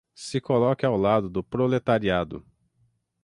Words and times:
se 0.15 0.41
coloque 0.41 0.83
ao 0.83 0.97
lado 0.97 1.29
do 1.29 1.43
proletariado 1.43 2.43